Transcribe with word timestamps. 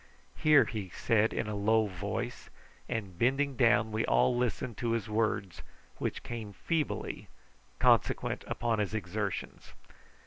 "Here!" 0.35 0.65
he 0.65 0.89
said 0.89 1.31
in 1.31 1.47
a 1.47 1.53
low 1.55 1.85
voice; 1.85 2.49
and 2.89 3.19
bending 3.19 3.55
down 3.55 3.91
we 3.91 4.03
all 4.07 4.35
listened 4.35 4.77
to 4.79 4.93
his 4.93 5.07
words, 5.07 5.61
which 5.97 6.23
came 6.23 6.53
feebly, 6.53 7.27
consequent 7.77 8.43
upon 8.47 8.79
his 8.79 8.95
exertions. 8.95 9.73